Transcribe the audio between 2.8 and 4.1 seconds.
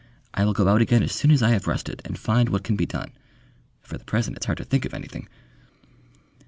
done. For the